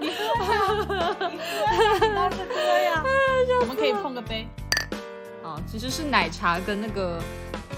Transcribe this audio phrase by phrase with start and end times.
[0.00, 0.60] 你喝呀，
[1.30, 3.02] 你喝呀，
[3.60, 4.46] 我们可以碰个杯。
[5.42, 7.20] 啊，其实是奶茶跟那个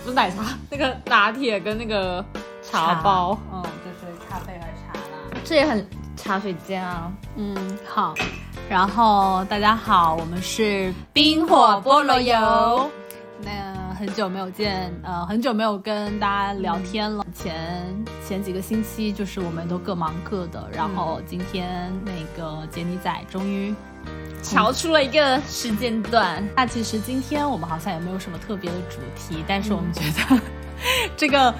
[0.04, 2.24] 不是奶茶，那个拿铁跟那个
[2.62, 5.40] 茶包，嗯，就是咖啡和茶啦。
[5.44, 5.86] 这也很
[6.16, 7.12] 茶水间啊。
[7.36, 8.14] 嗯，好。
[8.68, 12.90] 然后大家好，我们是冰火菠萝油。
[13.96, 17.24] 那很久没有见，呃，很久没有跟大家聊天了。
[17.32, 23.74] 前前几个星期就是我们都各忙各的，然后今天那个杰尼仔终于
[24.42, 26.46] 瞧出了一个时间段。
[26.54, 30.42] 那其实今天我们好像也没有什么特别的主题，但是我们觉得
[31.16, 31.54] 这个。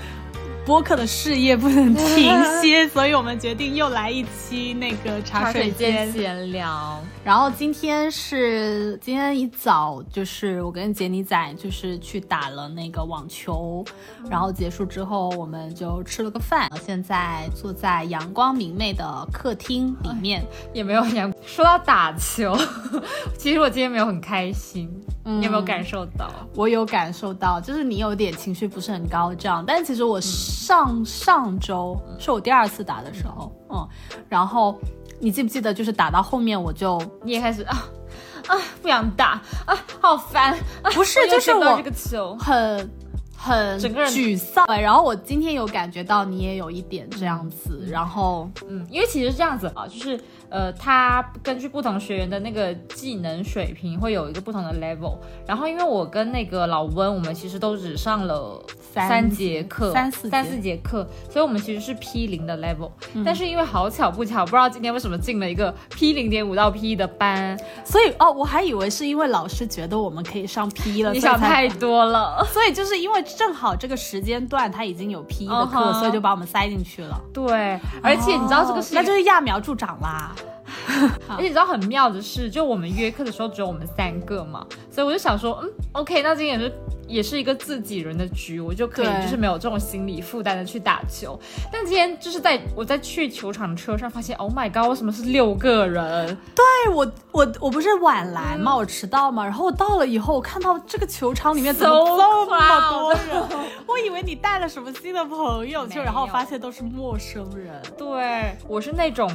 [0.66, 2.28] 播客的事业不能停
[2.60, 7.00] 歇，所以我们决定又来一期那个茶水间闲聊。
[7.22, 13.84] 然后今天是今天一早，就是我跟杰尼仔就是去打了那个网球，
[14.28, 21.32] 然后结束之后我们就吃了个饭，现在坐在阳光明媚的客厅里面， 也没有阳。
[21.46, 22.58] 说到打球，
[23.38, 24.90] 其实我今天没有很开心。
[25.28, 26.30] 你有没有感受到？
[26.54, 29.64] 我有感受到，就是你有点情绪不是很高涨。
[29.66, 30.20] 但其实我
[30.56, 33.86] 上上周是我第二次打的时候，嗯，
[34.28, 34.74] 然后
[35.20, 37.86] 你记不记得，就是打到后面我就你也开始啊
[38.48, 40.58] 啊不想打啊，好烦。
[40.94, 42.90] 不是，就是我这个球很
[43.36, 44.66] 很整个人沮丧。
[44.66, 50.18] 然后我今天有感觉到你也有一点这样子，然后嗯，因为其实这样子啊，就是。
[50.48, 55.18] 呃，他根据不同学员的那个技能水平会有一个不同的 level。
[55.46, 62.90] 然后，因为我跟那个老温，我们其实都只上了三节课，三四三四节课，所以我们其实是 P 零的 level。
[63.24, 72.44] 但是因为好巧不巧，不知道今天为什么进了一个 P 零点五到 P 一的班，所以哦，我还以为是因为老师觉得我们可以上 P 一了，你想太多了。
[72.52, 77.20] 所以就是因为正好这个时间段他已经有 P 一的课，所以就把我们塞进去了。
[77.32, 80.34] 对，而且你知道这个是，那就是揠苗助长啦。
[81.28, 86.74] 而且你知道很妙的是，就我们约课的时候只有我们三个嘛，所以我就想说，嗯，OK，那今天也是
[87.08, 91.38] 也是一个自己人的局，我就可以就是没有这种心理负担的去打球。
[91.72, 96.36] 但今天就是在我在去球场的车上发现，Oh my god，为什么是六个人？
[96.54, 103.42] 对我我我不是晚来嘛，我迟到嘛，然后我到了以后，我看到这个球场里面怎么这么多人？
[103.86, 107.80] 我以为你带了什么新的朋友就，然后发现都是陌生人。
[107.96, 109.30] 对我是那种。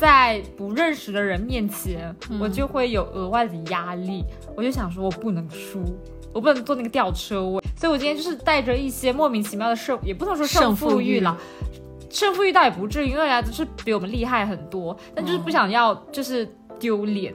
[0.00, 4.24] 在不认识的人面前，我就会有额外的压力。
[4.56, 5.84] 我就想说，我不能输，
[6.32, 7.62] 我不能坐那个吊车位。
[7.76, 11.36] 所以我今天就是带着一些莫名其妙的胜，也不能说胜负欲了，
[12.08, 17.34] 胜负欲倒也不至于，因为大家都是比我们厉害很多，但就是不想要就是丢脸。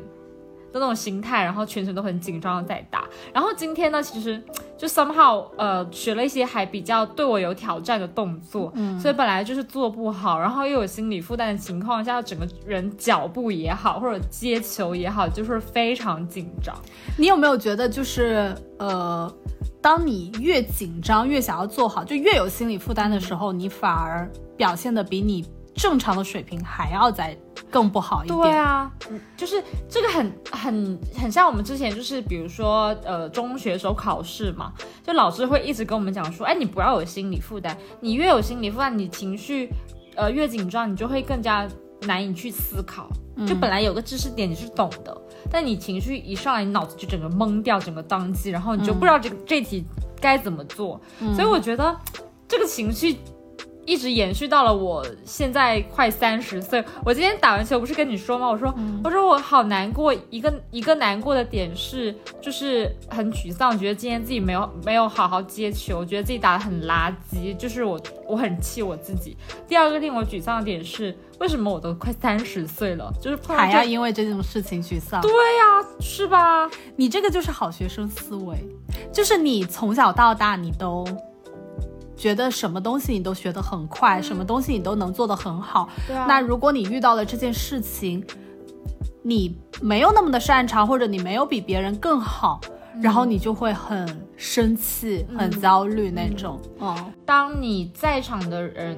[0.79, 3.05] 那种心态，然后全程都很紧张的在打。
[3.33, 4.41] 然后今天呢，其实
[4.77, 16.75] 就 somehow 呃学了一些还比较对我有挑战的动作，嗯，所以本来就是做不好，然后又有心理负担的情况下，整个人脚步也好，或者接球也好，就是非常紧张。
[17.17, 19.31] 你有没有觉得就是呃，
[19.81, 27.37] 当你越紧张越想要做好，就越有心理负担的时候，你反而表现的比你正常的水平还要再。
[27.71, 28.39] 更不好一点。
[28.39, 28.89] 对啊，
[29.35, 34.71] 就是这个很很很像我们之前就是比如说呃中学时候考试嘛，
[35.03, 39.69] 就老师会一直跟我们讲说，哎，你不要有心理负担，你越有心理负担，你情绪
[40.15, 41.67] 呃越紧张，你就会更加
[42.03, 43.09] 难以去思考。
[43.45, 45.17] 就本来有个知识点你是懂的，
[45.51, 49.83] 但你情绪一上来，你脑子就整个懵掉，整个宕机，然后你就不知道这个这题
[50.21, 51.01] 该怎么做。
[51.35, 51.93] 所以我觉得
[52.47, 53.17] 这个情绪。
[53.85, 56.83] 一直延续到了我现在快三十岁。
[57.05, 58.47] 我今天打完球不是跟你说吗？
[58.47, 58.73] 我说，
[59.03, 60.13] 我说我好难过。
[60.29, 69.37] 一个一个难过的点是，就是很沮丧，觉得今天自己没有没有好好接球，觉得自己打的很垃圾，就是我我很气我自己。
[69.67, 75.21] 第二个令我沮丧的点是，为什么我都快三十岁了，就是还要因为这种事情沮丧？
[75.21, 76.69] 对呀，是吧？
[76.95, 78.57] 你这个就是好学生思维，
[79.13, 81.05] 就是你从小到大你都。
[82.15, 85.89] 觉得什么东西你都学得很快，什么东西你都能做得很好。
[86.09, 88.23] 啊那如果你遇到了这件事情，
[89.21, 92.61] 你没有那么的擅长，或者你没有比别人更好，
[93.01, 94.07] 然后你就会很
[94.37, 96.59] 生气、很焦虑那种。
[96.79, 96.95] 哦，
[97.25, 98.97] 当你在场的人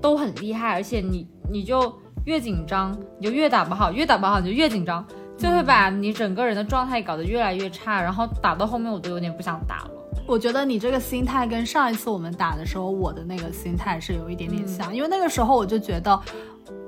[0.00, 1.92] 都很厉害，而且你你就
[2.24, 9.90] 越紧张，你就越打不好，越打不好你就越紧张，就会把你整个人的状态搞得越来越差，然后打到后面我都有点不想打了。
[10.26, 16.20] 我觉得你这个心态跟上一次我们打的时候，我的那个心态是有一点点像，因为那个时候我就觉得，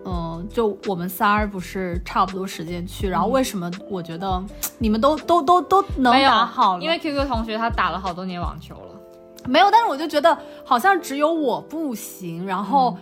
[0.04, 4.42] 嗯，就我们仨儿不是差不多时间去，然后为什么我觉得
[4.78, 6.80] 你们都都都都能打好？
[6.80, 9.00] 因为 QQ 同学他打了好多年网球了，
[9.46, 12.98] 没有，但是我就觉得好像只有我不行，然后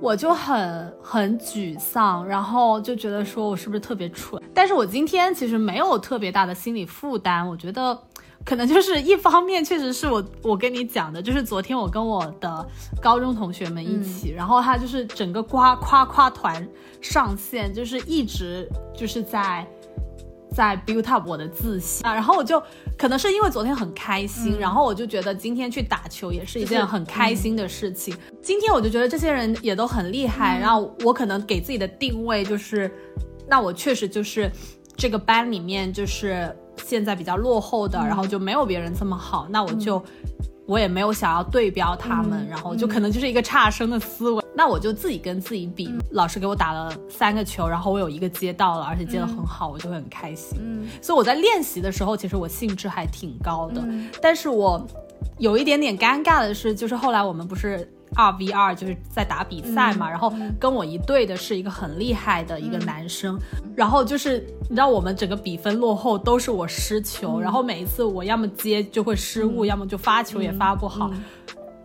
[0.00, 4.40] 我就很很沮丧，然后就觉得说我是不是特别蠢？
[4.52, 7.98] 但是我今天其实没有特别大的心理负担，我觉得
[8.44, 12.68] 可能就是一方面确实是我我跟你讲的，就是昨天我跟我的
[13.00, 16.66] 高中同学们一起，然后他就是整个夸夸夸团
[17.00, 19.66] 上线，就是一直就是在。
[20.52, 22.60] 在 build up 我的自信啊，然后我就
[22.98, 28.12] 可能是因为昨天很开心，然后我就觉得今天去打球也是一件很开心的事情。
[28.42, 32.92] 今天我就觉得这些人也都很厉害，然后我可能给自己的定位就是，
[33.48, 34.50] 那我确实就是
[34.96, 36.52] 这个班里面就是
[36.84, 40.02] 现在比较落后的，然后就没有别人这么好，那我就。
[40.66, 44.44] 我也没有想要对标他们，然后就可能就是一个差生的思维。
[44.54, 45.92] 那我就自己跟自己比。
[46.12, 50.60] 老师给我打了三个球，然后我有一个接到了，而且接得很好，我就会很开心。
[50.62, 53.82] 嗯，所以我在练习的时候，其实我兴致还挺高的。
[54.22, 54.80] 但是我
[55.38, 57.92] 有一点点尴尬的是，就是后来我们不是。
[58.14, 63.38] 二 v 二就是在打比赛嘛，然后跟我一队的是一个很厉害的一个男生，
[63.76, 71.10] 然后就是你知道我们整个比分落后都是我失球，然后每一次我要么接就会失误，要么就发球也发不好，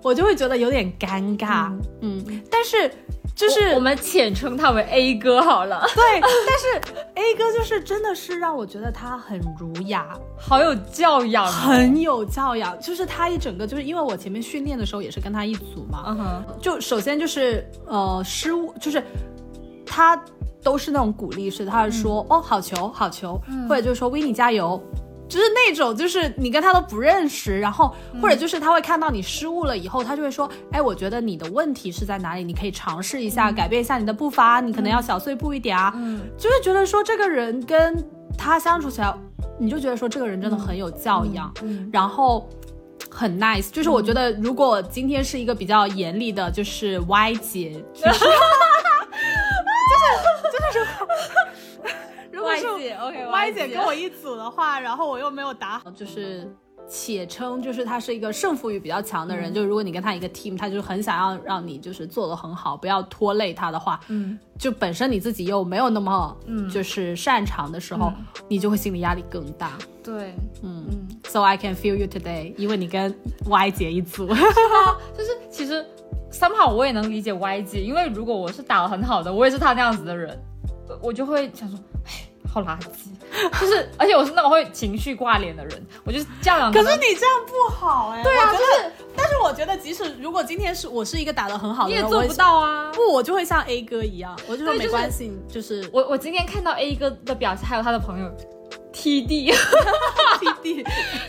[0.06, 2.92] 我就会觉得有点尴尬，嗯，但是。
[3.36, 5.86] 就是我们浅称他为 A 哥好了。
[5.94, 10.08] 对，但是 A 哥就是真的是让我觉得他很儒雅，
[10.38, 12.80] 好有教养，很有教养。
[12.80, 19.04] 就是他一整个就是因为我前面训练的时候也是跟他一组嘛，嗯哼，就首先就是呃失误，就是
[19.86, 20.16] 他
[20.64, 23.38] 都是那种鼓励式，他是说哦好球好球，
[23.68, 24.82] 或者就是说维尼加油。
[25.28, 32.44] 就是那种，就是你跟他都不认识，然后或者就是他会看到你失误了以后，他就会说，哎，我觉得你的问题是在哪里？
[32.44, 35.92] 你可以尝试一下，改变一下你的步伐，你可能要小碎步一点啊。
[35.96, 38.04] 嗯，就是觉得说这个人跟
[38.38, 39.14] 他相处起来，
[39.60, 41.52] 你就觉得说这个人真的很有教养，
[41.92, 42.48] 然后
[43.10, 43.72] 很 nice。
[43.72, 48.30] 就是我觉得如果今天是一个比较严厉的，就是 Y 姐，就是就 是
[50.54, 50.86] 就是。
[52.46, 56.48] Y 姐，OK，Y 姐跟我一组的话，然后我又没有打好，就是
[56.88, 66.70] 且称就是他是一个胜负欲比较强的人，就如果你跟他一个 team，他就是很想要让你就是做的很好，不要拖累他的话，嗯，就本身你自己又没有那么嗯。
[66.70, 68.12] 就是擅长的时候，
[68.48, 69.72] 你就会心理压力更大。
[70.04, 70.86] 对，嗯。
[70.88, 73.14] 嗯，So I can feel you today，因为你跟
[73.48, 74.28] Y 姐一组，
[75.18, 75.84] 就是其实
[76.32, 80.40] somehow 我也能理解 Y 姐，因为如果我是打的很好的，我也是他那样子的人，
[81.02, 81.95] 我就会想说，哎。
[82.56, 86.72] 好垃圾，就是，而且我是那种会情绪挂脸的人，我就是这样。
[86.72, 88.24] 可是你这样不好哎。
[88.24, 92.90] 对啊，就是，但是我觉得，即使如果今天是我是一个打的很好的人，你也做不到啊。
[92.94, 98.32] 不，我就会像 A 哥一样，我就说没关系，就是我我今天看到 A 哥的表现，还有他的朋友
[98.94, 100.84] T D T D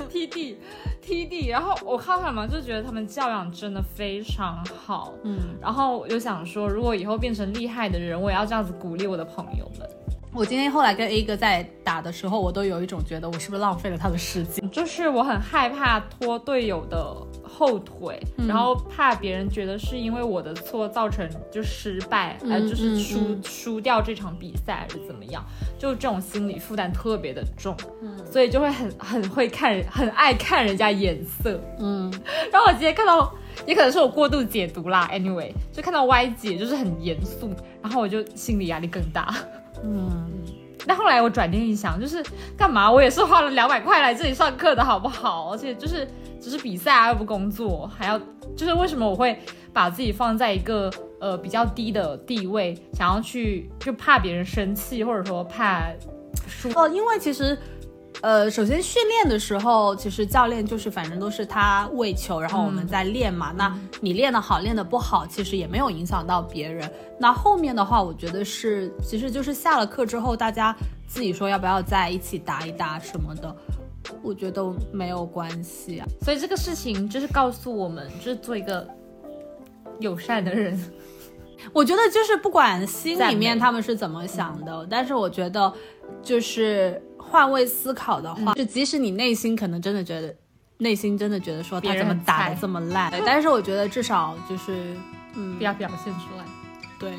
[0.09, 0.59] T D
[1.03, 9.89] T D，然后我看看嘛，就觉得他们教养真的非常好，嗯，然后我就想说，如果以后变成厉害的人，我也要这样子鼓励我的朋友们。
[10.37, 25.43] 我今天后来跟 A 哥在打的时候，我都有一种觉得我是不是浪费了他的时间，就是我很害怕拖队友的后腿，然后怕别人觉得是因为我的错造成就失败，呃，就是输输掉这场比赛还是怎么样，
[25.79, 27.75] 就这种心理负担特别的重，
[28.31, 32.13] 所以就会很很会看人，很爱看人家眼色，嗯，
[32.53, 33.33] 然后我今天看到，
[33.67, 39.35] 也可能是我过度解读啦，anyway，就看到 Y 姐就是很严肃，然后我就心理压力更大。
[39.85, 40.31] 嗯，
[40.87, 42.25] 那后来我转念一想，就是
[42.57, 42.91] 干嘛？
[42.91, 45.51] 我也是花了两百块来这里上课的，好不好？
[45.53, 46.09] 而且就是
[46.41, 48.19] 只是比赛啊，又不工作，还要
[48.57, 49.39] 就是为什么我会
[49.73, 50.91] 把自己放在一个
[51.21, 55.83] 呃比较低的地位，想要去就怕别人生气，或者说怕
[56.49, 56.71] 输？
[56.75, 57.59] 哦，因为其实。
[58.23, 63.53] 呃，首先训练的时候，其实教练就是反正都是他喂球，然后我们在练嘛。
[63.57, 66.91] 那你练得好，练得不好，其实也没有影响到别人。
[67.21, 70.75] 那后面的话，我觉得是，其实就是下了课之后，大家
[71.07, 73.55] 自己说要不要在一起打一打什么的，
[74.23, 76.07] 我觉得没有关系啊。
[76.23, 78.89] 所以这个事情就是告诉我们，就是做一个
[80.01, 80.79] 友善的人。
[81.73, 85.71] 我觉得就是不管心里面他们是怎么想的，但是我觉得
[86.23, 87.01] 就是。
[87.31, 90.35] 换位思考的话，就即使你内心可能真的觉得，
[90.79, 94.95] 内心真的觉得说他怎么打的这么烂，但是我觉得至少就是，
[95.35, 96.45] 嗯，不要表现出来。
[96.99, 97.13] 对，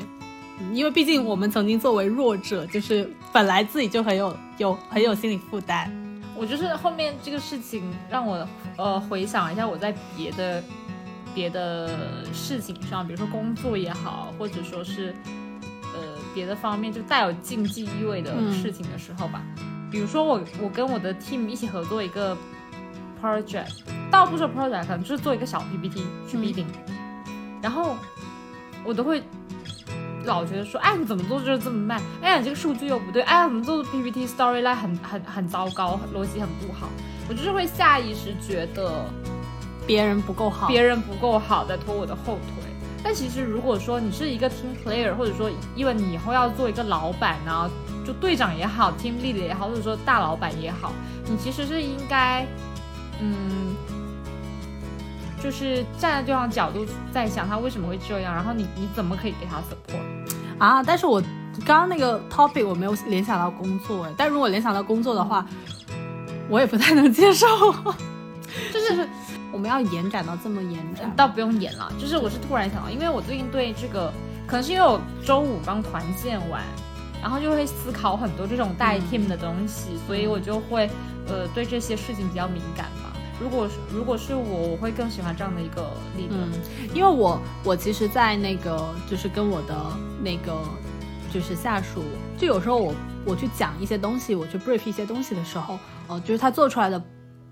[0.72, 5.92] 因为毕竟我们曾经作为弱者，就是本来自己就很有有很有心理负担。
[6.36, 8.46] 我就是后面这个事情让我
[8.76, 10.62] 呃回想一下我在别的
[11.34, 15.14] 别的事情上，比如说工作也好，或者说是
[15.94, 16.00] 呃
[16.32, 19.42] 别的方面就带有竞技意味的事情的时候吧。
[19.90, 22.36] 比如说我我跟我的 team 一起合作一个
[23.22, 23.80] project，
[24.10, 26.66] 倒不是 project，可能就是做一个小 PPT 去 meeting，
[27.62, 27.96] 然后
[28.84, 29.22] 我都会
[30.24, 32.00] 老觉得说，哎，你怎么做就是这么慢？
[32.20, 36.88] 哎呀，你这个数据又不对，哎呀，怎么做 PPT storyline 很很很糟糕，逻辑很不好？
[37.28, 39.04] 我就是会下意识觉得
[39.86, 42.64] 别人不够好，别人不够好，在拖我的后腿。
[43.02, 47.70] 但其实如果说你是一个 team player，或者说因为你以后要做一个老板呢，
[48.08, 50.94] 就队长也好，team lead 也好，或者说大老板也好，
[51.28, 52.46] 你其实是应该，
[53.20, 53.76] 嗯。
[55.40, 60.00] 就是站在对方角度在想他为什么会这样，然后你你怎么可以给他 support
[60.58, 60.82] 啊？
[60.82, 61.20] 但是我
[61.64, 65.46] 刚刚那个 topic 我没有联想到工作哎，但如果联想到工作的话，
[66.48, 67.46] 我也不太能接受。
[68.74, 69.08] 就是
[69.52, 71.92] 我们要延展到这么延展，倒不用延了。
[72.00, 74.12] 就是我是突然想到，因为我最近对这个，
[74.44, 76.64] 可能是因为我周五刚团建完，
[77.20, 80.88] 然后就会思考很多这种带 team 的东西，所以我就会
[81.26, 83.12] 呃对这些事情比较敏感吧。
[83.40, 86.40] 如果如果是我，我会更喜欢这样的一个理论，
[86.92, 89.76] 因为我我其实，在那个就是跟我的
[90.22, 90.58] 那个
[91.32, 92.02] 就是下属，
[92.36, 92.92] 就有时候我
[93.24, 97.00] 我去讲一些东西，我去 brief 一些东西的时候，呃，就是他做出来的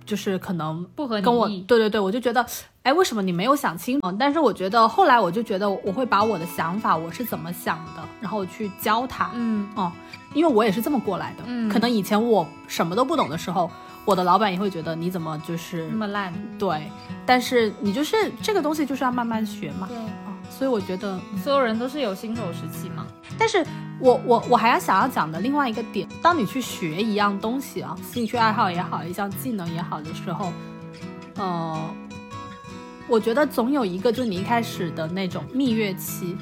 [0.06, 2.46] 就是可能不合跟我对对对，我就觉得，
[2.82, 4.00] 哎，为什么你没有想清？
[4.00, 9.68] 楚，但是我觉得后来我就觉得我会把我的想法，我是怎么想的，然后去教他，嗯。
[9.75, 9.92] 哦，
[10.32, 13.70] 因为我也是这么过来的，嗯，可能以前我什么都不懂的时候。
[14.04, 16.88] 我的老板也会觉得你怎么就是那么烂，对，
[17.26, 19.96] 但是你就是这个东西就是要慢慢学嘛，对。
[19.96, 23.06] 啊，所以我觉得所有人都是有新手时期嘛。
[23.38, 23.64] 但是
[24.00, 30.52] 我我我还要想要讲的另外一个点，当你去学一样东西啊，兴趣爱好也好，一项技能也好的时候，
[31.36, 31.90] 呃，
[33.08, 36.36] 我觉得总有一个就是你一开始的那种蜜月期。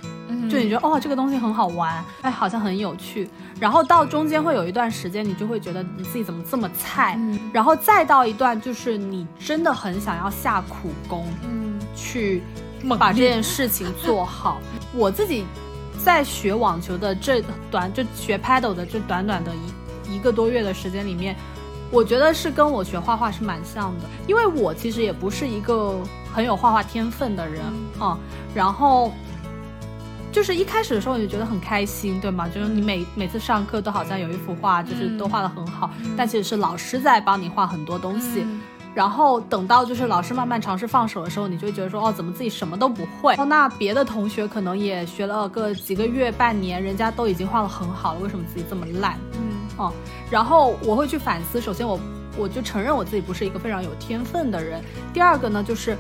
[0.51, 3.29] 就你觉得哦，这个东西很好玩，哎，好像很有趣。
[3.59, 7.19] 然后到中间会有一段时间，你就会觉得你自己怎么这么菜。
[7.53, 12.43] 然后再到一段，就是你真的很想要下苦功，嗯，去
[12.89, 14.61] 把这件事情做好。
[14.93, 15.45] 我自己
[16.03, 19.53] 在学网球的这短，就学 paddle 的这短短的
[20.07, 21.37] 一一个多月的时间里面，
[21.91, 26.01] 我觉得是跟我学画画是蛮像的，因为我其实也不是一个
[26.35, 27.63] 很有画画天分的人
[27.99, 28.19] 啊，
[28.55, 29.13] 然后。
[30.33, 32.49] 就是一开始的时候你就觉得很开心，对吗？
[32.49, 38.45] 就是你每每次上课都好像有一幅画，就是都画得很好，但其实是老师在帮你画很多东西。
[38.95, 43.35] 然后等到就是老师慢慢尝试放手的时候，你就会觉得说，哦，怎么自己什么都不会？
[43.47, 49.19] 那别的同学可能也学了个几个月、半年，人家都已经画得很好了，为什么自己这么烂？
[49.33, 49.93] 嗯，哦，
[50.31, 51.61] 然后我会去反思。
[51.61, 51.99] 首先，我
[52.39, 54.81] 我就承认我自己不是一个非常有天分的人。
[55.13, 55.97] 第二个呢，就是。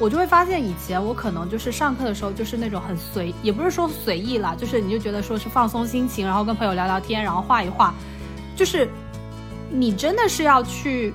[0.00, 7.94] 我就会发现，以前我可能就是上课的时候就是那种很随，也不是说随意啦，就是你就觉得说是放松心情，然后跟朋友聊聊天，然后画一画，
[8.56, 8.90] 就是
[9.70, 11.14] 你真的是要去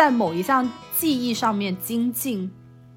[0.00, 0.66] 在某一项
[0.96, 2.50] 技艺上面精进，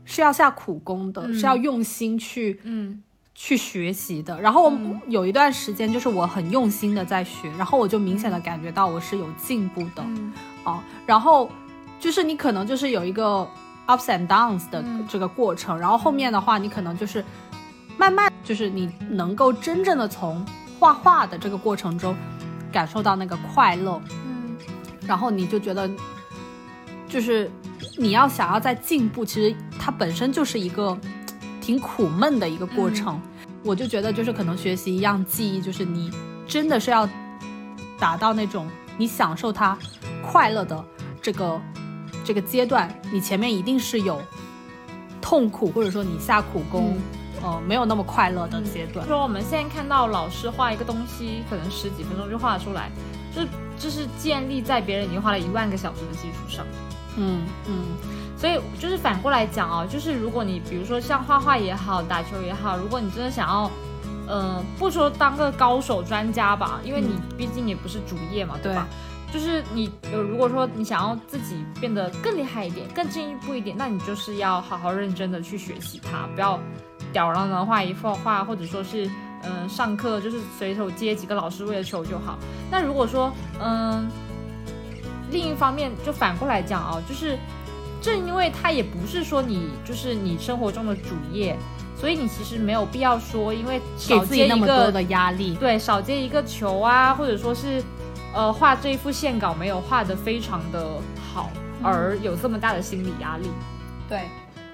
[0.05, 3.03] 是要下苦功的，是要用心去嗯
[3.36, 4.39] 去学习的。
[4.39, 10.01] 然后我有一段时间就是我很用心的在学，然后我就明显的感觉到我是有进步的
[10.63, 10.81] 啊。
[11.05, 11.50] 然后
[12.00, 13.45] 就是你可能就是有一个。
[13.86, 17.22] ups and downs 的这个过程，然后后面的话，你可能就是
[17.98, 20.41] 慢慢，就是你能够真正的从
[20.79, 22.15] 画画的这个过程中
[22.72, 24.55] 感受到那个快乐，嗯，
[25.05, 25.91] 然后你就觉得，
[27.13, 27.50] 就是
[27.98, 30.98] 你要想要在进步，其实它本身就是一个
[31.62, 33.22] 挺苦闷的一个过程。
[33.63, 36.12] 我就觉得，就是可能学习一样技艺，就是你
[36.48, 37.08] 真的是要
[38.00, 38.67] 达到那种
[38.98, 39.77] 你享受它
[40.24, 40.84] 快乐的
[41.22, 41.62] 这个。
[42.25, 44.22] 这个阶段，你前面一定是有
[45.22, 46.96] 痛苦，或者说你下苦功，
[47.43, 49.05] 呃，没有那么快乐的阶段。
[49.05, 52.89] 说我们现在看到老师画一个东西，可能十几分钟就画出来，
[53.36, 53.48] 就是
[53.78, 56.66] 就是建立在别人已经花了一万个小时的基础上。
[57.18, 57.86] 嗯嗯，
[58.38, 63.72] 所以就是反过来讲啊，就是如果你比如说像画画也好，打球也好，如果你真的想要，
[64.28, 68.88] 呃，不说当个高手专家吧，因为你毕竟也不是主业嘛，对吧？
[69.34, 76.60] 就是你，呃，如果说你想要自己变得更厉害一点、更进一步一点，那你就是要好好认真的去学习它，不要
[77.12, 79.10] 吊儿郎当画一幅画，或者说是，
[79.44, 82.38] 嗯，上课就是随手接几个老师喂的球就好。
[82.72, 83.32] 那如果说，
[83.62, 84.10] 嗯，
[85.32, 87.38] 另一方面就反过来讲啊，就是
[88.02, 91.58] 正因为它也不是说你就是你生活中的主业，
[91.96, 97.84] 所以你其实没有必要说，因为少接一个的压力，对，少接一个球啊，或者说是。
[98.36, 101.00] 呃，画这一幅线稿没有画的非常的
[101.32, 101.52] 好，
[101.84, 103.48] 而有这么大的心理压力。
[104.10, 104.22] 对，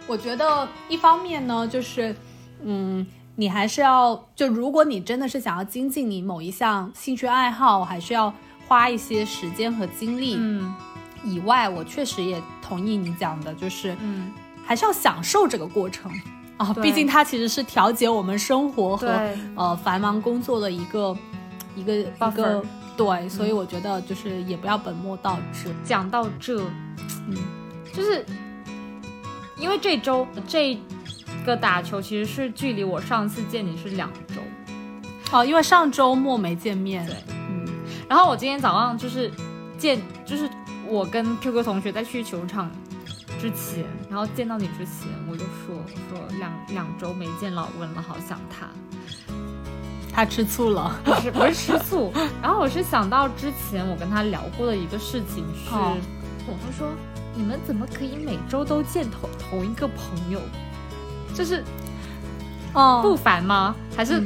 [0.07, 2.15] 我觉得一方面呢，就是，
[2.63, 3.05] 嗯，
[3.39, 8.33] 你还是要，就如果你真的是想要精进你某一项兴趣爱好，还是要
[8.67, 10.35] 花一些时间和精力。
[10.37, 10.75] 嗯，
[11.23, 14.29] 以外，我确实也同意你讲的，就是，嗯，
[14.65, 16.11] 还是要享受这个过程。
[16.57, 19.07] 啊，毕竟它其实是调节我们生活和
[19.55, 21.15] 呃繁忙工作的一个
[21.77, 22.61] 一个一个
[22.97, 25.73] 对，所以我觉得就是也不要本末倒置。
[25.85, 26.61] 讲到这，
[27.29, 27.37] 嗯，
[27.93, 28.25] 就是
[29.57, 30.77] 因为这周这
[31.49, 34.41] 个打球其实是距离我上次见你是两周，
[35.31, 37.15] 哦，因为上周末没见面，对，
[37.49, 37.67] 嗯，
[38.07, 39.31] 然后我今天早上就是
[39.77, 40.49] 见，就是
[40.87, 42.69] 我跟 QQ 同学在去球场。
[43.39, 45.73] 之前，然后见到你之前，我就说
[46.09, 48.67] 说两两周没见老温了，好想他。
[50.11, 52.11] 他吃醋了，不是不是吃醋。
[52.41, 56.89] 然后我是想到之前我跟他聊过的一个事情是，我会说
[57.33, 59.97] 你们怎么可以每周都见同同一个朋
[60.29, 60.41] 友？
[61.39, 61.63] 就是，
[62.73, 63.73] 哦，不烦吗？
[63.95, 64.21] 还是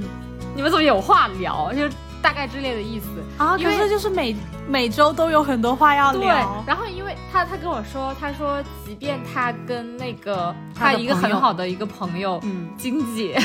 [0.55, 1.71] 你们怎么有话聊？
[1.73, 1.87] 就。
[2.23, 4.33] 大概之类的意思啊，可是就是每
[4.65, 6.21] 每周都有很多话要聊。
[6.21, 6.29] 对，
[6.65, 13.37] 然后因为他他跟我说，他说即便他跟那个他一个很好的一个朋友，嗯，金姐，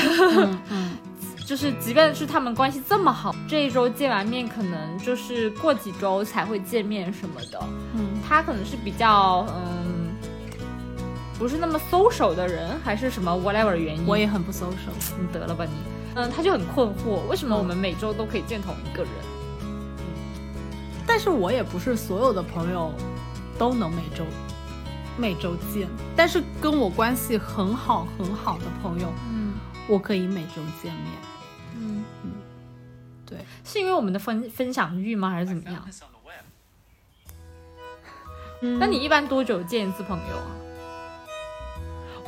[0.69, 0.95] 嗯，
[1.45, 7.59] 就是即便是他们关系这么好，这一周见完面，可能就是过几周才会见面什么的。
[7.95, 9.78] 嗯，他可能是比较嗯，
[11.39, 14.05] 不是那么 social 的人，还是什么 whatever 原因？
[14.05, 15.71] 我也很不 social，你得了吧你。
[16.15, 19.11] 嗯，他就很困惑，为什么我们每周都可以见同一个人？
[21.07, 22.93] 但是我也不是所有的朋友
[23.57, 24.25] 都能每周
[25.17, 29.53] 每周见，但是跟我关系很好很好的朋友，嗯，
[29.87, 31.13] 我可以每周见面。
[31.75, 32.31] 嗯嗯，
[33.25, 35.87] 对，是因为我们的分分享欲吗，还是怎么样？
[38.77, 40.51] 那你一般多久见一次朋友啊？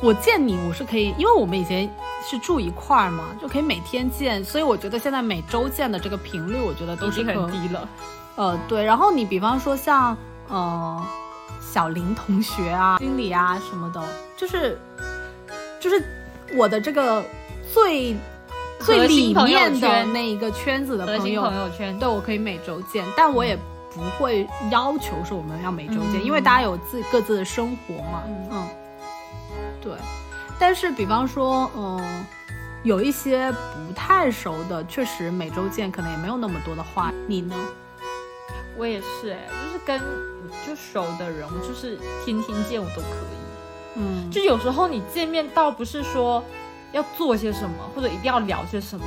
[0.02, 1.88] 我见你，我是可以，因为我们以前
[2.28, 7.88] 是住一块儿嘛，就可以每天见，所以我觉得现在每周见的这个频率，我觉得都是很低了。
[8.34, 8.82] 呃，对。
[8.82, 10.16] 然后你比方说像
[10.48, 11.00] 呃
[11.60, 14.02] 小林同学啊、经理啊什么的，
[14.36, 14.76] 就是
[15.78, 16.04] 就是
[16.56, 17.24] 我的这个
[17.72, 18.16] 最
[18.80, 23.56] 最里面的那一个圈子的朋友，朋友圈，对我可以每周见，但我也
[23.94, 28.66] 不会要求说我们要每周见，因为大家有自各自的生活嘛，嗯。
[29.82, 29.92] 对，
[30.58, 32.24] 但是比方说，嗯，
[32.84, 37.12] 有一些不太熟的，确实每周见可能也没有那么多的话。
[37.26, 37.56] 你呢？
[38.76, 40.00] 我也是，哎，就是跟
[40.66, 43.96] 就熟的人，我就是天天见我都可以。
[43.96, 46.42] 嗯，就有时候你见面倒不是说
[46.92, 49.04] 要做些什么，或者一定要聊些什么。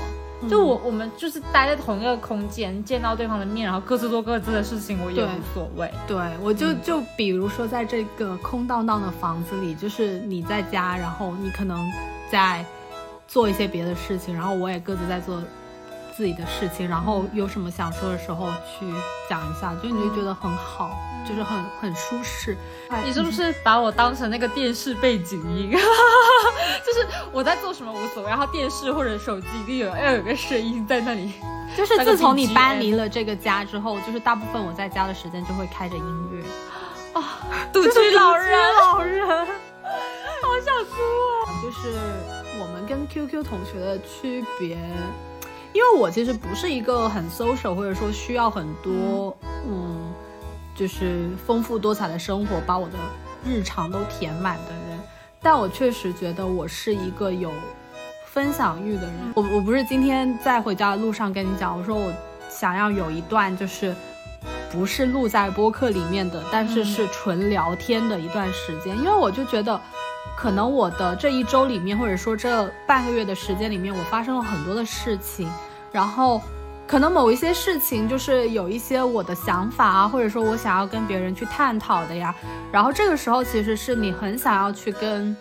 [0.50, 5.92] 就我我们就是待在同一个空间，见到对方的面，然后各自做各自的事情，我也无所谓。
[6.08, 11.80] 对，我就就比如说在这个空荡荡的房子里，就是你在家，然后你可能
[12.30, 12.64] 在
[13.28, 15.42] 做一些别的事情，然后我也各自在做。
[16.16, 18.86] 自己的事情，然后有什么想说的时候去
[19.30, 20.98] 讲一下，就你就觉得很好，
[21.28, 22.56] 就是很很舒适。
[23.04, 25.72] 你是不是把我当成那个电视背景音？
[26.86, 31.34] 就是我在做什么无所谓，然后电视或者手机一定有要有个声音在那里。
[31.76, 36.42] 就是自从你搬离了这个家之后，就是大部分我在家的时间就会开着音乐。
[37.20, 37.40] 啊，
[37.74, 38.58] 独居老人，
[38.94, 40.92] 老人， 好想哭
[41.48, 41.52] 啊！
[41.62, 41.98] 就是
[42.62, 44.78] 我们跟 QQ 同学的区别。
[45.76, 50.14] 因为我其实不是一个很 social，或者说需要很多，嗯，
[50.74, 52.94] 就是丰富多彩的生活把我的
[53.46, 54.98] 日常都填满的人，
[55.42, 57.52] 但我确实觉得我是一个有
[58.26, 59.14] 分享欲的人。
[59.36, 62.10] 我我不是今天在回家的路上跟你讲，我说我
[62.50, 63.94] 想要有一段就是
[64.72, 69.78] 不是录在播客里面的，但是是纯聊天的一段时间，因为我就觉得。
[70.36, 75.50] 可能我的这一周里面，或者说这半个月的时间里面，我发生了很多的事情，
[75.96, 76.42] 然后
[76.86, 82.36] 可能某一些事情就是有一些我的想法啊，或者说我想要跟别人去探讨的呀，
[82.70, 85.34] 然后这个时候其实是你很想要去跟，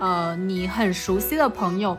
[0.00, 1.96] 呃，你很熟悉的朋友，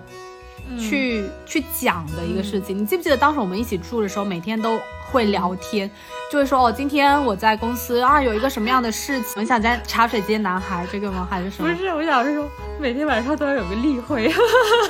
[0.78, 2.78] 去去讲的一个事情。
[2.78, 4.78] 你记不记得当时我们一起住的时候，每天都。
[5.12, 5.92] 会聊天，
[6.32, 9.34] 就会说哦，今天我在公司啊，有一个什么样的事情？
[9.36, 11.28] 我想在茶水间男孩这个吗？
[11.30, 11.70] 还是什么？
[11.70, 14.34] 不是，我想是说每天晚上都要有个例会。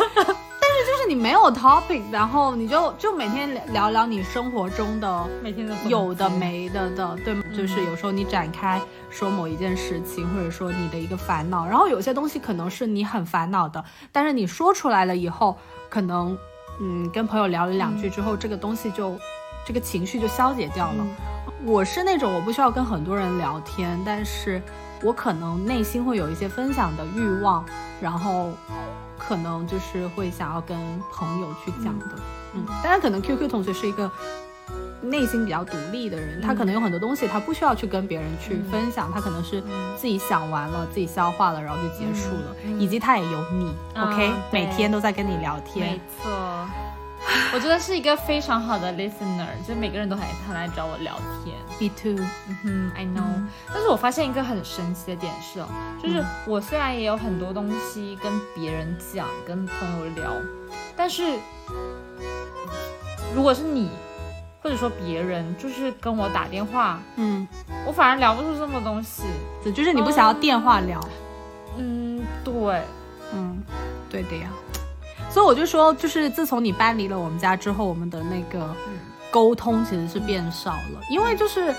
[0.86, 7.44] 就是你没有 topic，然后你就就每天聊聊你生活中的每天的有的没的的，对吗？
[7.56, 15.58] 就是有时候你展开说某一件事情，或者说你的一个烦恼，然后有些东西可能是你很烦恼的，但是你说出来了以后，
[15.90, 16.38] 可能
[16.80, 19.18] 嗯跟朋友聊了两句之后，这个东西就。
[19.64, 21.06] 这个情绪就消解掉了。
[21.64, 24.60] 我是那种我不需要跟很多人聊天，但是
[25.04, 27.64] 我可能内心会有一些分享的欲望，
[28.02, 28.50] 然后
[29.28, 30.78] 可能就是会想要跟
[31.14, 32.06] 朋友去讲的。
[32.54, 34.12] 嗯，当然可能 QQ 同学是一个
[35.02, 39.62] 内心比较独立的人，他可能有很多东西他不需要去跟别人去分享，他可能是
[39.96, 46.32] 自己想完了，自己消化了，然后就结束了，以及他也有你，OK，每天都在跟你聊天，没错。
[47.54, 51.56] 我觉得是一个非常好的 listener，就每个人都很很来找我聊天。
[51.80, 53.42] Me too，嗯哼，I know。
[53.74, 55.68] 但是我发现一个很神奇的点是哦，
[56.02, 60.32] 就是我虽然也有很多东西跟别人讲，跟朋友聊，
[60.96, 61.38] 但是
[63.36, 63.90] 如果是你，
[64.62, 67.48] 或者说别人，就是跟我打电话，嗯，
[67.86, 69.24] 我反而聊不出这么多东西。
[69.74, 71.00] 就是你不想要电话聊？
[71.78, 72.82] 嗯，对，
[73.34, 73.62] 嗯，
[74.10, 74.50] 对的呀。
[75.32, 78.76] 所以我就说，就是自从你搬离了我们家之后，我们的那个
[79.32, 81.02] 沟通其实是变少了。
[81.10, 81.74] 因为就是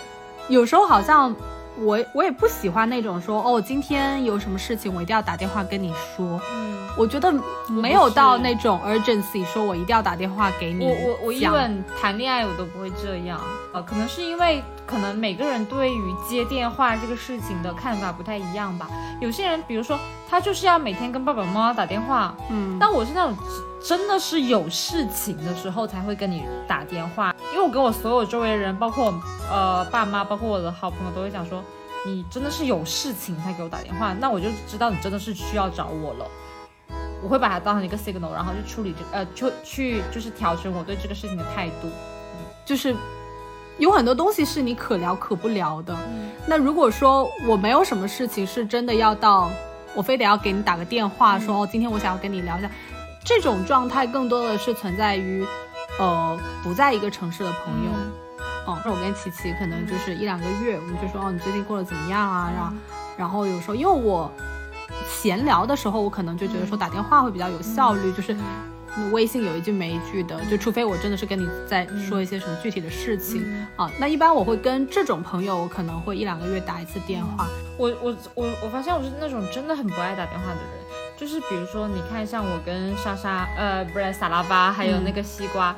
[0.48, 1.34] 有时候好像
[1.78, 6.40] 我我也不喜欢那种说哦，今天有什么事情我一定要打电话跟你说。
[6.54, 7.30] 嗯，我觉得
[7.68, 10.86] 没有到那种 urgency，说我一定要打电话给你。
[10.86, 13.38] 我我我一本谈恋爱我都不会这样。
[13.74, 14.62] 呃，可能是因为
[14.92, 18.88] 可能每个人对于接电话这个事情的看法不太一样吧。
[19.20, 19.98] 有些人比如说。
[20.32, 23.36] 他就是要每天跟爸爸妈妈打电话，嗯，但我是那种
[23.78, 29.12] 真的是有事情的时候才会跟你打电话，因为我跟我所有周围的人，包括
[29.50, 31.62] 呃爸妈，包括我的好朋友，都会讲说，
[32.06, 36.26] 你真的是有事情才给我打电话，那我就知道你真的是需要找我了，
[37.22, 41.90] 我会把它当成一个 signal，然后去处理这呃去去就是调整我对这个事情的态度，
[42.64, 42.96] 就是
[43.78, 45.96] 有很多东西是你可聊可不聊的，
[46.46, 49.50] 那如果说我没有什么事情是真的要到。
[49.94, 52.70] 我非得要给你打个电话，说哦，今天我想要跟你聊一下。
[53.22, 55.46] 这种状态更多的是存在于，
[55.98, 57.90] 呃，不在一个城市的朋友。
[58.64, 62.50] 哦，我跟琪琪可能就是一两个月，我们就说哦，你最近过得怎么样啊？
[62.56, 62.76] 然后，
[63.18, 64.32] 然后有时候因为我
[65.06, 68.34] 闲聊的时候，我可能就觉得说打电话会比较有效率，就是。
[69.10, 73.42] 微信有一句没一句的，就除非我真的是跟你在说一些什么具体的事情
[73.74, 77.48] 啊，那一般我会跟这种朋友，我可能会一两个月打一次电话。
[77.78, 80.70] 我我我我发现我是那种真的很不爱打电话的人，
[81.16, 85.74] 就是比如说你看像我跟莎莎，呃，不是萨拉巴，还有那个西瓜，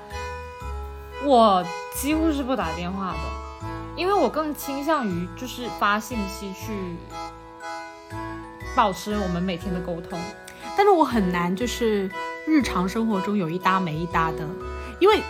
[1.25, 3.19] 我几乎是不打电话的，
[3.97, 6.73] 因为我更倾向于就是发信息去
[8.75, 10.19] 保持我们每天的沟通，
[10.77, 12.11] 但是我很难就是。
[12.47, 14.47] 日常生活中有一搭没一搭的，
[14.99, 15.21] 因为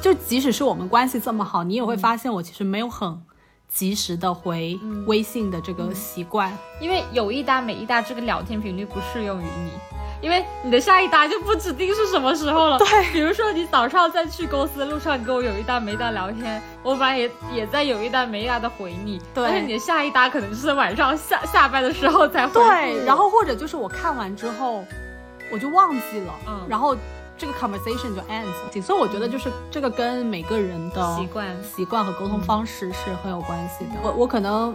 [0.00, 3.22] 就即使是我们关系这么好，你也会发现我其实没有很
[3.68, 9.70] 及时的回微信的这个习惯，因为有一搭没一搭这个聊天频率不适用于你，
[10.20, 12.78] 因为你的下一搭就不指定是什么时候了。
[12.78, 22.54] 对，比如说你早上在去公司的路上，你跟我有一搭没一搭聊天，我反正也也在有一搭没一搭的回你，对，但是你的下一搭可能就是晚上下下班的时候才回。
[22.54, 24.84] 对，然后或者就是我看完之后。
[25.50, 26.96] 我就忘记了，嗯，然后
[27.36, 33.92] 这个 conversation 就 ends，所以我觉得就是这个跟每个人的习惯、习惯和沟通方式是很有关系的。
[34.02, 34.74] 我我可能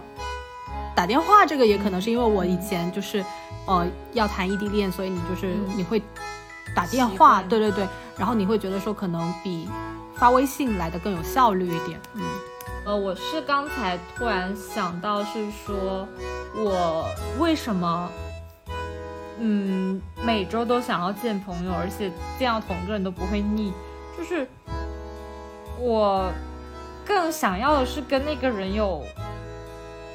[0.94, 3.24] 打电话这个也可能是因为我以前就是，
[3.66, 6.02] 呃，要谈异地恋，所以你就是你会
[6.74, 9.68] 打电话，对对对，然后你会觉得说可能比
[10.14, 12.00] 发微信来的更有效率一点。
[12.14, 12.22] 嗯，
[12.84, 16.06] 呃，我是刚才突然想到是说，
[16.54, 17.06] 我
[17.38, 18.10] 为什么？
[19.42, 23.72] 嗯，每周都想要见朋友，而且见到同个人都不会腻。
[24.16, 24.46] 就是
[25.78, 26.30] 我
[27.06, 29.02] 更想要的是跟那个人有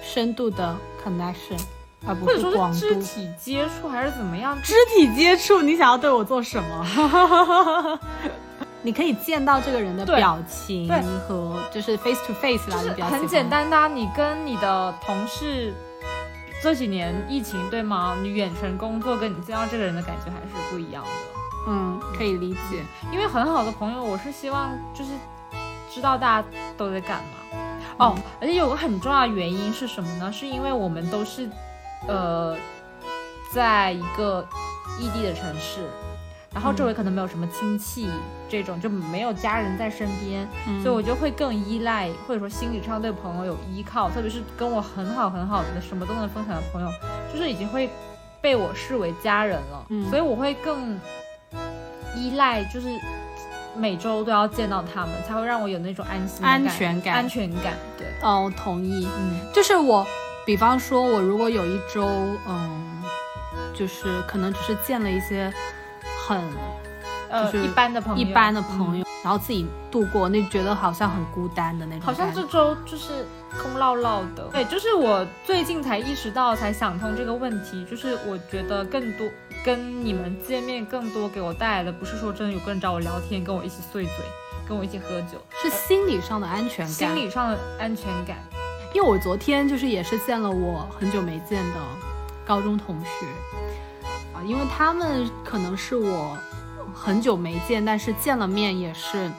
[0.04, 1.60] 深度的 connection，
[2.08, 2.80] 而不是广度。
[2.80, 4.56] 肢体接触还是怎么样？
[4.62, 8.00] 肢体接触，你想要对我做什么？
[8.84, 10.88] 你可以见到这个人的表情
[11.28, 13.18] 和就是 face to face 来的表情。
[13.18, 15.74] 很简单的，你跟你的同事。
[16.62, 18.16] 这几年疫情对吗？
[18.22, 21.10] 你远程工作跟你见到这个人的感觉还是不一样的。
[21.68, 22.84] 嗯，可以理解。
[23.12, 25.12] 因为很好的朋友，我是希望就是
[25.92, 27.60] 知道大家都在干嘛。
[27.98, 30.32] 哦，而且有个很重要的原因是什么呢？
[30.32, 31.50] 是因为我们都是
[32.08, 32.58] 呃
[33.52, 34.48] 在一个
[35.00, 35.88] 异地的城市。
[36.56, 38.10] 然后周围可能没有什么亲戚，
[38.50, 40.48] 这种就没有家人在身边，
[40.82, 46.90] 所以我就会更依赖，或者说心理上对朋友有依靠，特别是跟我很好很好的，什么都能分享的朋友，
[47.32, 47.90] 就是已经会
[48.40, 50.98] 被我视为家人了，所以我会更
[52.16, 52.88] 依赖，就是
[53.76, 57.74] 每周都要见到他们，才会让我有那种安心、安全感、安全感。
[57.98, 59.06] 对，哦，同意。
[59.20, 60.08] 嗯，就是我，
[60.46, 62.08] 比方说，我如果有一周，
[62.48, 63.04] 嗯，
[63.74, 65.54] 就是可能只是见了一些。
[66.28, 66.42] 很，
[67.30, 72.02] 呃，一般的朋友，一般的朋友，然后自己度过，那觉得好像很孤单的那种。
[72.02, 73.26] 好像这周就是
[73.62, 74.44] 空落落的。
[74.52, 77.86] 对，就是我最近才意识到，才想通这个问题。
[77.86, 79.28] 就是我觉得更多
[79.64, 84.14] 跟你们见面，更多给我带来的，不是说真的有个人找我聊天，跟我一起碎嘴，
[84.68, 88.38] 跟我一起喝酒，是心理上的安全感，心理上的安全感。
[88.94, 91.80] 因为我昨天就是也是见了我很久没见的
[92.46, 93.65] 高中同学啊，
[94.46, 96.38] 因为他们可能是我
[96.94, 99.30] 很久没见，但是见了面也是，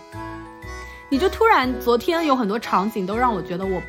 [1.09, 3.81] 你就突然昨天有很多场景都让我觉得我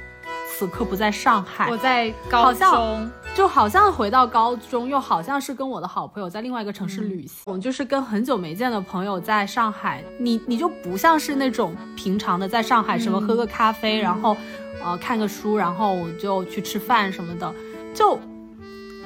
[0.49, 3.11] 此刻不在上海，我在高中。
[3.35, 7.43] 就好像回到高中，又好像是跟我的好朋友在另外一个城市旅行。
[7.45, 14.35] 我就是跟很久没见的朋友在上海，你你就不像是那种平常的在上海什么喝个咖啡，然后
[14.83, 17.53] 呃看个书，然后就去吃饭什么的，
[17.93, 18.19] 就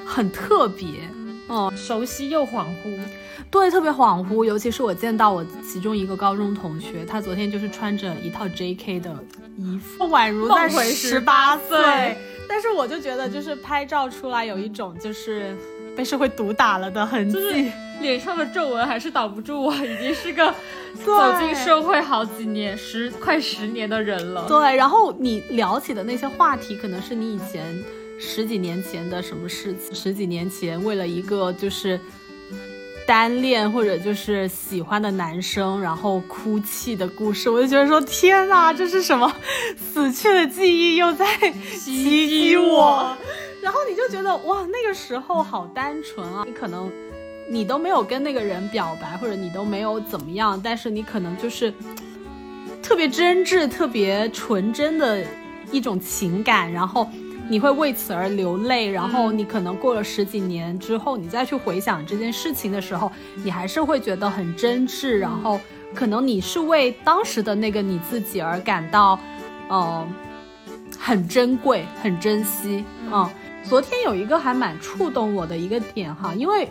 [0.06, 0.88] 很特别，
[1.49, 2.97] 嗯，熟悉又恍惚，
[3.49, 4.45] 对，特别恍惚。
[4.45, 8.99] 尤其是我见到我其中一个高中同学，他昨天就是穿着一套 J.K.
[8.99, 9.15] 的
[9.58, 12.17] 衣服，宛如在十八岁。
[12.47, 15.56] 但是我就觉得，就是拍照出来有一种就是
[15.95, 20.54] 被社会毒打了的痕迹，脸上的皱纹还是挡不住我，已经是个
[21.06, 24.45] 走进社会好几年、十快十年的人了。
[24.49, 27.63] 对，然后你聊起的那些话题，可能是你以前
[28.21, 31.99] 十几年前的什么事情，十几年前为了一个就是。
[33.07, 39.29] 单恋或者就是喜欢的男生，然后哭泣的故事，我就觉得说天哪，这是什么
[39.75, 41.25] 死去的记忆又在
[41.73, 43.17] 袭击我？
[43.62, 46.43] 然后你就觉得哇，那个时候好单纯啊！
[46.47, 46.89] 你可能
[47.49, 51.73] 你都没有跟那个人表白，或者你都没有怎么样，但是你可能就是
[52.84, 55.25] 特别真挚、特别纯真的
[55.71, 57.10] 一种情感，然后。
[57.49, 63.12] 你会为此而流泪，然后你可能过了十几年之后，你再去回想这件事情的时候，
[63.43, 65.60] 你还是会觉得很真挚，然后
[65.93, 69.19] 可能你是为当时的那个你自己而感到，
[69.69, 70.08] 嗯，
[70.97, 72.86] 很珍贵、很珍惜。
[73.12, 73.30] 嗯，
[73.63, 76.69] 昨天有一个还蛮触动我的一个点哈，因为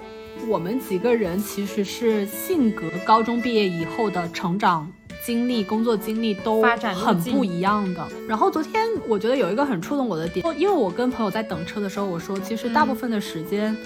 [0.48, 4.90] 我们几个人其实是性格，高中毕业以后的成长。
[5.24, 8.06] 经历、工作经历都很不一样的。
[8.26, 13.76] 然后昨天我觉得有一个很触动我的点，因为我跟朋友在等车的时候，我说其实大部分的时间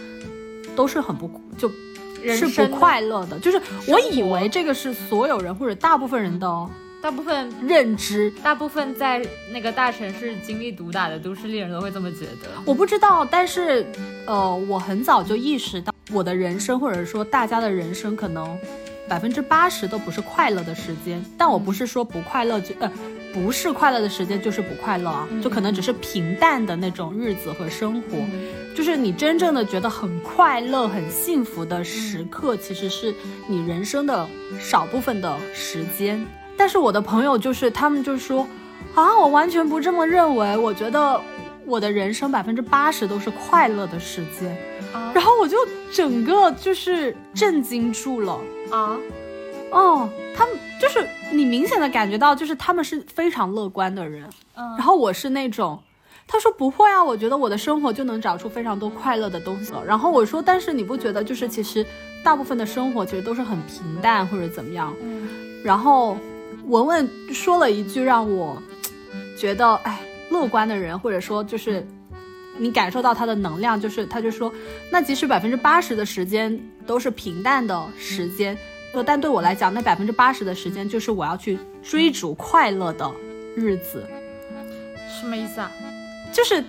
[0.76, 1.70] 都是很不就，
[2.34, 3.38] 是不快乐的。
[3.38, 6.70] 就是我以为这个是所有人或者大部分人的
[7.02, 12.48] 大部分认知，大部分在那个大城市经历毒打的都市丽人都会这么觉得。
[12.64, 13.84] 我不知道，但是
[14.26, 18.56] 呃，我很早就意识到我的人生或者说大家的人生可能。
[19.08, 22.90] 百分之八十都不是快乐的时间，但我不是说不快乐就呃，
[23.32, 28.18] 不是快乐的时间就是不快乐啊，就可能只是平淡的那种日子和生活，
[28.74, 33.14] 就是你真正的觉得很快乐、很幸福的时刻，其实是
[33.46, 34.26] 你人生的
[34.58, 36.24] 少部分的时间。
[36.56, 38.46] 但是我的朋友就是他们就说，
[38.94, 41.20] 啊，我完全不这么认为，我觉得
[41.66, 44.56] 我的人生百分之八十都是快乐的时间，
[45.12, 45.58] 然后我就
[45.92, 48.38] 整个就是震惊住了。
[48.70, 48.98] 啊，
[49.70, 55.80] 哦，他们就是你明显的感觉到，就是他们是非常乐观的人，嗯，然后我是那种，
[56.26, 59.84] 他说不会啊，我觉得我的生活就能找出非常多快乐的东西了。
[59.84, 61.84] 然后我说，但是你不觉得就是其实
[62.22, 64.94] 大部分的生活其实都是很平淡或者怎么样？
[65.02, 65.28] 嗯，
[65.62, 66.16] 然后
[66.66, 68.60] 文文说了一句让我
[69.38, 70.00] 觉得哎，
[70.30, 71.86] 乐观的人或者说就是
[72.58, 74.52] 你感受到他的能量，就是他就说，
[74.90, 76.60] 那即使百分之八十的时间。
[76.86, 78.54] 都是平淡的时间，
[78.92, 83.10] 呃，但对我来讲，那百分之八十的时间就是我要去追逐快乐的
[83.56, 84.06] 日子。
[85.08, 85.72] 什么意思啊？
[86.30, 86.62] 就是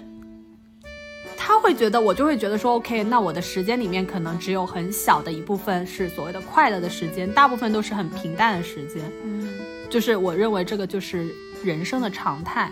[1.35, 9.03] 他会觉得，我就会觉得说，OK，那我的时间里面可能只有很小的一部分是所谓的快乐的时间，大部分都是很平淡的时间。
[9.25, 9.49] 嗯，
[9.89, 11.27] 就是我认为这个就是
[11.61, 12.71] 人生的常态。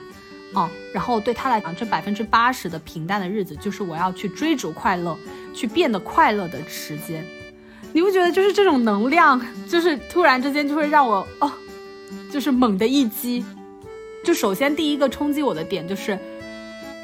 [0.54, 5.18] 哦，然后对他来讲，这百分之八十的平淡的日子，就是我要去追逐快乐，
[5.54, 7.26] 去变得快乐的时间。
[7.92, 11.52] 你不觉得就是这种能量，就是突然之间就会让我哦，
[12.32, 13.44] 就是猛的一击。
[14.24, 16.18] 就首先第一个冲击我的点就是，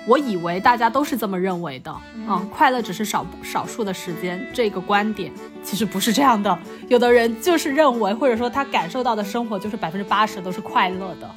[0.07, 1.91] 我以为大家都是这么认为的
[2.27, 4.47] 啊，快乐只是少少数的时间。
[4.53, 5.31] 这个观点
[5.63, 6.57] 其实不是这样的，
[6.87, 11.29] 有的人就是认为，或者说他感受到的生活就是百分之八十都是快乐的。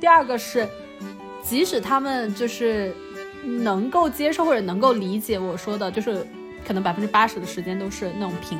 [0.00, 0.68] 第二个是。
[1.42, 2.94] 即使他们就是
[3.44, 6.26] 能够接受或者能够理解我说的，就是
[6.66, 8.58] 可能百分之八十的时间都是那种平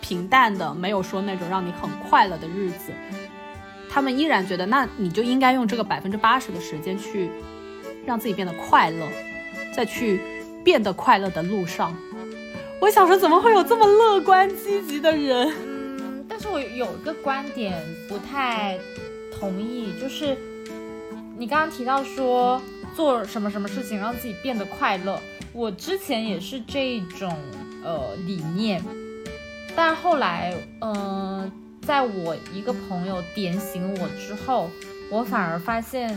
[0.00, 2.92] 平淡的，没有说那种让你很快乐的日子，
[3.90, 7.30] 他们依然觉得，那你就应该用这个百分之八十的时间去
[8.04, 9.08] 让自己变得快乐，
[9.74, 10.20] 再去
[10.62, 11.96] 变得快乐的路上。
[12.78, 15.50] 我想说，怎么会有这么乐观积极的人？
[15.66, 18.78] 嗯，但是我有一个观点不太
[19.32, 20.36] 同意，就是。
[21.38, 22.60] 你刚刚提到说
[22.94, 25.20] 做什么什么事情让自己变得快乐，
[25.52, 27.36] 我之前也是这种
[27.84, 28.82] 呃理念，
[29.74, 31.50] 但后来嗯
[31.82, 34.70] 在我一个朋友点醒我之后，
[35.10, 36.16] 我反而发现，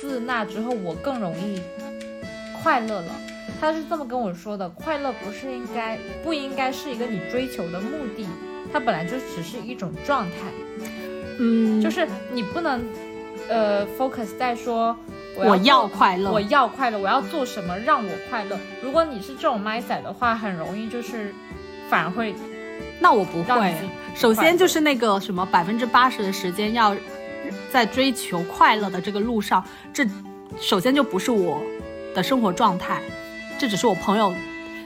[0.00, 1.60] 自那之后我更容易
[2.62, 3.12] 快乐了。
[3.60, 8.26] 他是这么跟我说的：快乐不是应该不应该是一个你追求的目的，
[8.70, 10.36] 它本来就只是一种状态。
[11.38, 12.82] 嗯，就是你不能
[13.48, 14.96] 呃 focus 在说
[15.36, 18.58] 我要快乐，我要快乐，我要做什么让我快乐。
[18.82, 21.34] 如果你是这种 mindset 的话，很容易就是
[21.88, 22.34] 反而会。
[23.00, 23.74] 那我不会。
[24.14, 26.96] 首先就是那个什么百分之八十的时间要
[27.72, 30.06] 在追求快乐的这个路上，这
[30.60, 31.60] 首先就不是我
[32.14, 33.02] 的生活状态，
[33.58, 34.32] 这只是我朋友，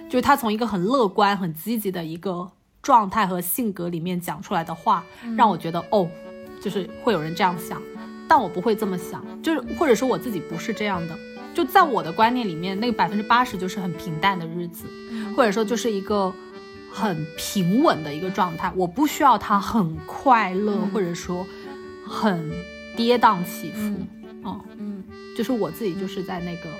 [0.08, 2.50] 就是他从一个很乐观、很积极的一个
[2.82, 5.04] 状态和性格里面讲出来的话，
[5.36, 6.08] 让我觉得哦，
[6.62, 7.80] 就是会有人这样想，
[8.28, 11.18] 但我不会这么想，就是或者说我自己不是这样的，
[11.54, 14.84] 就在我的观念里面，那个百分之八十就是很平淡的日子，
[15.34, 16.32] 或者说就是一个。
[16.90, 21.46] 很平稳的一个状态，我不需要他很快乐，或者说
[22.04, 22.50] 很
[22.96, 23.78] 跌宕起伏。
[24.42, 25.04] 嗯嗯，
[25.36, 26.70] 就是我自己就是在那个，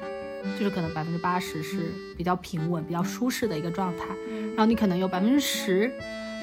[0.58, 4.06] 就是可能百分之八十是比较平稳、比较舒适的一个状态，
[4.56, 5.92] 然后你可能有百分之十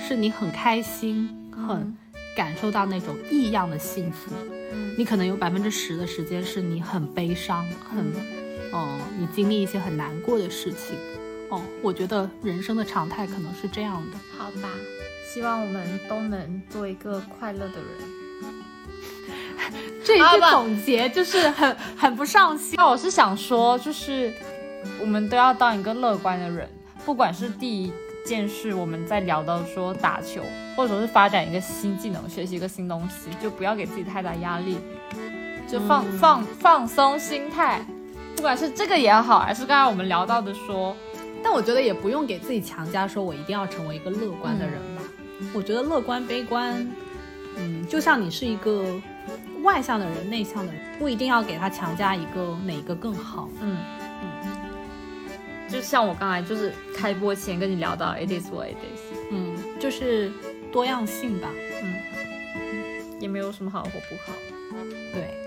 [0.08, 1.92] 是你很开心、很
[2.38, 4.32] 感受到那种异样的幸福，
[4.98, 8.06] 你可能有百分之十的时间是你很悲伤、很，
[8.72, 10.98] 哦，你经历一些很难过的事情。
[11.50, 14.18] 哦，我觉得人生的常态可能是这样的。
[14.38, 14.70] 好吧，
[15.32, 18.16] 希望我们都能做一个快乐的人。
[20.04, 22.76] 这一句总结就是很 很不上心。
[22.78, 24.32] 那我是想说，就是
[25.00, 26.70] 我们都要当一个乐观的人，
[27.04, 27.92] 不管是第一
[28.26, 30.42] 件事我们在聊到说打球，
[30.76, 34.78] 或者说是发展一个新技能、学习一个新东西，就不要给自己太大压力，
[35.68, 37.86] 就放放放松心态。
[38.36, 40.96] 不管是这个也好，还是刚才我们聊到的说。
[41.44, 45.04] 但我觉得也不用给自己强加，说我一定要成为一个乐观的人吧。
[45.54, 46.92] 我觉得乐观、悲观，
[47.56, 48.84] 嗯，就像你是一个
[49.62, 53.48] 外向的人、内向的人，不一定要给他强加一个哪一个更好。
[53.62, 54.05] 嗯嗯，
[55.70, 59.02] 就像我刚才就是开播前跟你聊到，it is what it is。
[59.32, 60.32] 嗯，就是
[60.72, 61.50] 多样性吧。
[61.82, 61.96] 嗯，
[63.20, 64.34] 也没有什么好或不好。
[65.14, 65.42] 对。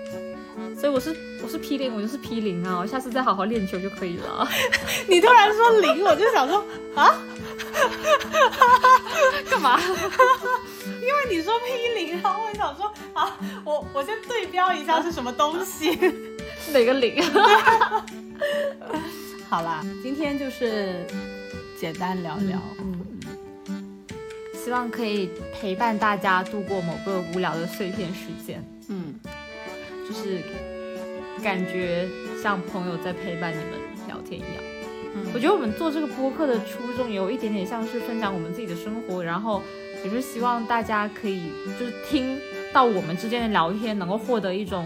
[0.77, 2.77] 所以我是我是 P 零，我就是 P 零啊！
[2.79, 4.47] 我下次再好好练球就可以了。
[5.07, 6.63] 你突然说零，我就想说
[6.95, 7.17] 啊，
[9.49, 9.79] 干嘛？
[11.01, 15.91] 因为你说 P 零，然后我想说啊，我我先对标一下是什么东西，
[16.73, 17.21] 哪个零？
[19.49, 21.03] 好啦，今天就是
[21.75, 23.19] 简单聊聊，嗯，
[24.53, 29.15] 希望可以陪伴大家度过某个无聊的碎片时间，嗯，
[30.07, 30.41] 就是。
[31.41, 32.05] 感觉
[32.43, 34.63] 像朋友在陪伴你们聊天一样。
[35.15, 39.63] 嗯，我觉得我们做这个播客的初衷有一点点像是分享我们自己的生活，然后
[40.03, 41.43] 也是希望大家可以
[41.79, 42.37] 就是听
[42.73, 44.85] 到我们之间的聊天，能够获得一种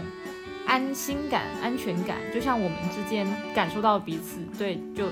[0.66, 5.06] 安心感、安全感，就像我们之间感受到彼此对就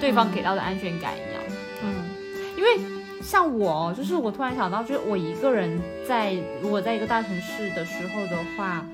[0.00, 1.42] 对方给到的安全感一样。
[1.82, 2.04] 嗯，
[2.56, 2.78] 因为
[3.22, 8.84] 像我，就是我突然想到，就是我一个人在如果在一个大城市的时候的话。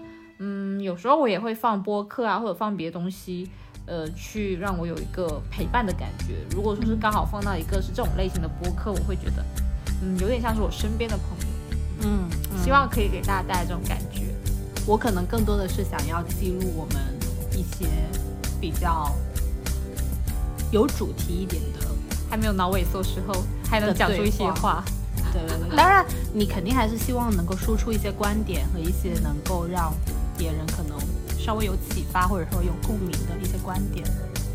[0.40, 3.50] 嗯，有时候我也会放播客啊，或者放别的东西，
[3.86, 6.36] 呃，去让我有一个陪伴的感觉。
[6.54, 9.44] 如果说是刚好放到一个是这种类型的播客，我会觉得，
[10.00, 11.46] 嗯，有点像是我身边的朋友。
[12.04, 12.30] 嗯，
[12.62, 14.26] 希望可以给大家带来这种感觉。
[14.88, 16.96] 我可能更多的是想要记录我们
[17.52, 17.86] 一些
[18.58, 19.14] 比较
[20.72, 21.86] 有主题一点的，
[22.30, 23.34] 还没有脑萎缩时候，
[23.68, 24.82] 还能讲出一些话。
[25.30, 29.92] 对对对，当然你肯定还是希望能够输出一些观点和一些能够让。
[30.38, 30.96] 别人可能
[31.36, 34.06] 稍微有启发或者说有共鸣的一些观点，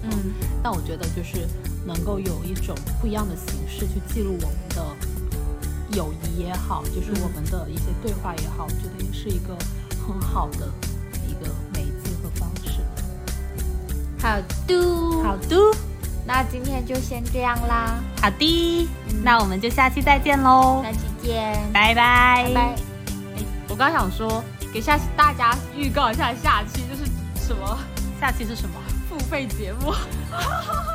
[0.04, 0.32] 嗯，
[0.64, 1.46] 但我觉得就是
[1.86, 9.58] 能够有一种不一样的形式去记录我们的友谊也好，就是我们的一些对话也好，我觉得也是一个
[10.08, 10.70] 很好的
[11.28, 12.82] 一个媒介和方式。
[14.22, 14.38] 好
[14.68, 15.58] 的，好的，
[16.26, 17.96] 那今天就先这样啦。
[18.22, 18.90] 好的，
[19.24, 20.82] 那我们就下期再见喽。
[20.84, 22.62] 下期见，拜拜，拜拜。
[23.36, 24.44] 哎，我刚想说。
[24.74, 27.06] 给下大家预告一下，下期就是
[27.46, 27.78] 什么？
[28.20, 28.76] 下期是什么？
[29.08, 29.94] 付费节目。